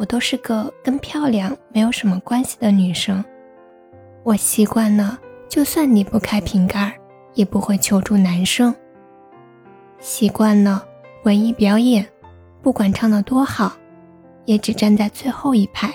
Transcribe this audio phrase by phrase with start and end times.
[0.00, 3.22] 我都是个跟漂亮没有什么关系的女生，
[4.22, 6.98] 我习惯了，就算离不开瓶盖，
[7.34, 8.74] 也不会求助男生。
[9.98, 10.82] 习惯了
[11.24, 12.08] 文艺表演，
[12.62, 13.74] 不管唱得多好，
[14.46, 15.92] 也只站在最后一排。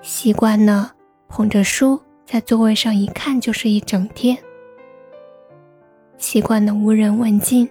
[0.00, 0.92] 习惯了
[1.26, 4.38] 捧着书在座位上一看就是一整天。
[6.18, 7.68] 习惯了无人问津，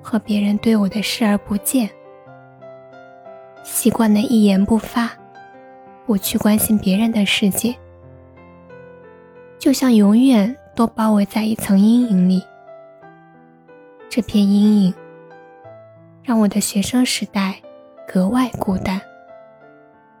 [0.00, 1.90] 和别人对我的视而不见。
[3.62, 5.10] 习惯了一言不发，
[6.06, 7.74] 不去关心别人的世界，
[9.58, 12.42] 就像永远都包围在一层阴影里。
[14.08, 14.94] 这片阴影
[16.22, 17.60] 让我的学生时代
[18.06, 19.00] 格外孤单，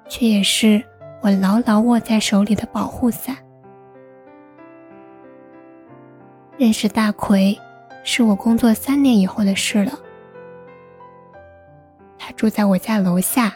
[0.08, 0.82] 却也是
[1.20, 3.36] 我牢牢握在手里的保护伞。
[6.56, 7.58] 认识大奎，
[8.04, 9.98] 是我工作三年以后的事了。
[12.42, 13.54] 住在我家楼下。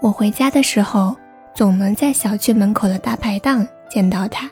[0.00, 1.16] 我回家的时候，
[1.54, 4.50] 总能在小区门口的大排档见到他。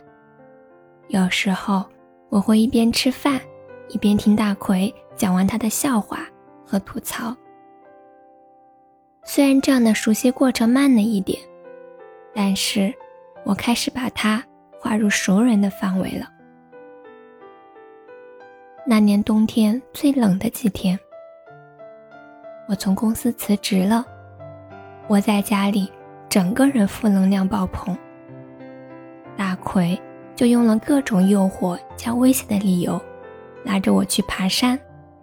[1.09, 1.85] 有时候，
[2.29, 3.41] 我会一边吃饭，
[3.89, 6.29] 一边听大奎讲完他的笑话
[6.65, 7.37] 和吐槽。
[9.25, 11.37] 虽然这样的熟悉过程慢了一点，
[12.33, 12.95] 但是
[13.45, 14.41] 我开始把他
[14.81, 16.29] 划入熟人的范围了。
[18.87, 20.97] 那年冬天最冷的几天。
[22.69, 24.05] 我从公司辞职了，
[25.07, 25.89] 窝在家里，
[26.29, 27.97] 整个人负能量爆棚。
[29.37, 29.97] 大奎
[30.35, 33.01] 就用了各种诱惑加威胁的理由，
[33.63, 34.77] 拉着我去爬山、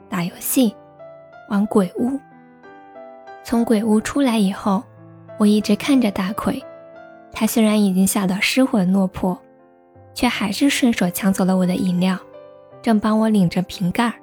[0.08, 0.74] 打游戏、
[1.50, 2.18] 玩鬼屋。
[3.44, 4.82] 从鬼屋出来以后，
[5.38, 6.64] 我一直看着大奎，
[7.34, 9.38] 他虽然已经吓得失魂落魄，
[10.14, 12.18] 却还是顺手抢走了我的饮料，
[12.82, 14.14] 正帮我领着瓶盖。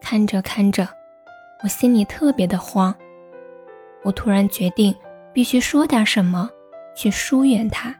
[0.00, 0.86] 看着看着。
[1.62, 2.94] 我心里特别的慌，
[4.02, 4.94] 我突然决定
[5.30, 6.48] 必须说点什么
[6.96, 7.94] 去疏远他，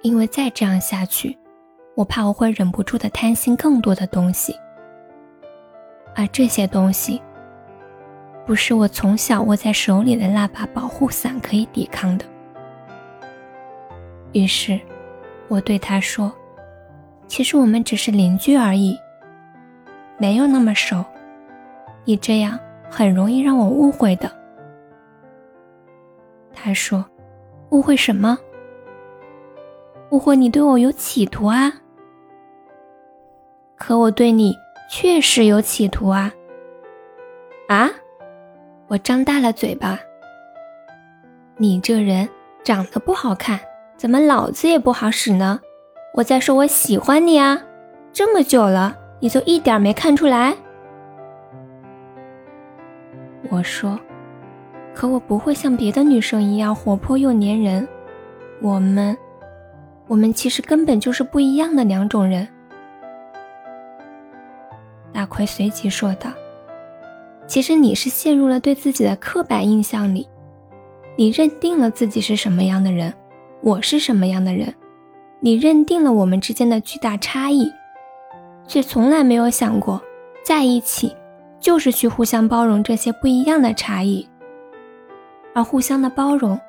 [0.00, 1.36] 因为再这样下去，
[1.94, 4.56] 我怕我会忍不住的贪心更多的东西，
[6.14, 7.20] 而这些东西
[8.46, 12.24] 不是我从小握在手里的那把保护伞可以抵抗的。
[14.32, 14.80] 于是，
[15.48, 16.32] 我对他说
[17.28, 18.98] ：“其实我们只是邻居而已，
[20.16, 21.04] 没有那么熟。”
[22.04, 22.58] 你这样
[22.90, 24.30] 很容易让我误会的。
[26.52, 27.04] 他说
[27.70, 28.38] ：“误会什么？
[30.10, 31.72] 误会你对我有企图啊？
[33.76, 34.54] 可我对你
[34.90, 36.32] 确实有企图啊！
[37.68, 37.90] 啊！”
[38.88, 39.98] 我张大了嘴巴。
[41.56, 42.28] 你这人
[42.62, 43.58] 长得不好看，
[43.96, 45.60] 怎么脑子也不好使呢？
[46.14, 47.62] 我在说我喜欢你啊！
[48.12, 50.54] 这么久了，你就一点没看出来？
[53.52, 54.00] 我说
[54.96, 57.86] ：“可我不会像别的女生一样活泼又粘人，
[58.62, 59.14] 我们，
[60.06, 62.48] 我们其实根本就是不一样的两种人。”
[65.12, 66.30] 大奎随即说道
[67.46, 70.26] ：“其实你是陷入了对自己的刻板印象里，
[71.14, 73.12] 你认定了自己是什么样的人，
[73.60, 74.74] 我是什么样的人，
[75.40, 77.70] 你认定了我们之间的巨大差异，
[78.66, 80.00] 却从来没有想过
[80.42, 81.14] 在一起。”
[81.62, 84.28] 就是去互相包容这些不一样的差异，
[85.54, 86.60] 而互相的包容，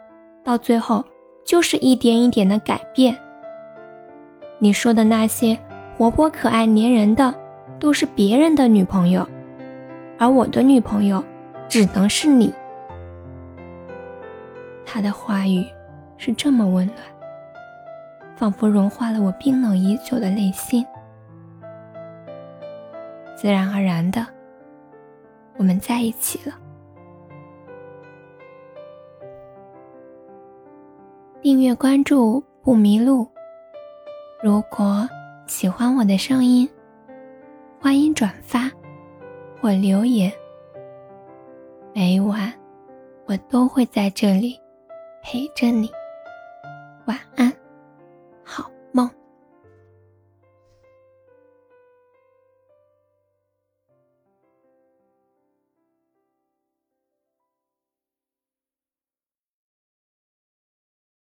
[0.44, 1.04] 到最后
[1.44, 3.18] 就是一点一点的改变。
[4.60, 5.58] 你说的那些
[5.98, 7.34] 活泼可爱粘人的，
[7.80, 9.28] 都是别人的女朋友，
[10.20, 11.24] 而我的女朋友
[11.68, 12.54] 只能是你。
[14.86, 15.66] 他的话语
[16.18, 16.98] 是这么温暖，
[18.36, 20.86] 仿佛融化了我冰冷已久的内心，
[23.36, 24.24] 自然而然的。
[25.64, 26.60] 我们在一起了。
[31.42, 33.26] 订阅关注不迷路。
[34.44, 35.08] 如果
[35.48, 36.70] 喜欢我的声音，
[37.80, 38.70] 欢迎转发
[39.62, 40.30] 或留言。
[41.94, 42.54] 每晚
[43.26, 44.60] 我都会在这里
[45.22, 45.90] 陪着你。
[47.06, 47.50] 晚安，